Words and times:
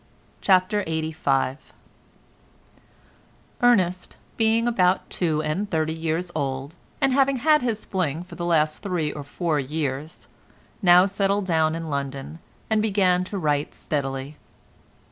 CHAPTER 0.41 0.83
LXXXV 0.87 1.57
Ernest 3.61 4.17
being 4.35 4.67
about 4.67 5.07
two 5.11 5.43
and 5.43 5.69
thirty 5.69 5.93
years 5.93 6.31
old 6.33 6.73
and 6.99 7.13
having 7.13 7.35
had 7.35 7.61
his 7.61 7.85
fling 7.85 8.23
for 8.23 8.33
the 8.33 8.43
last 8.43 8.81
three 8.81 9.11
or 9.13 9.23
four 9.23 9.59
years, 9.59 10.27
now 10.81 11.05
settled 11.05 11.45
down 11.45 11.75
in 11.75 11.91
London, 11.91 12.39
and 12.67 12.81
began 12.81 13.23
to 13.25 13.37
write 13.37 13.75
steadily. 13.75 14.37